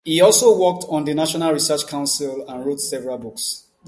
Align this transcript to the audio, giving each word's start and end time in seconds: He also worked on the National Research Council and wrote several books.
He 0.03 0.19
also 0.19 0.57
worked 0.57 0.85
on 0.89 1.05
the 1.05 1.13
National 1.13 1.51
Research 1.53 1.85
Council 1.85 2.43
and 2.49 2.65
wrote 2.65 2.81
several 2.81 3.19
books. 3.19 3.65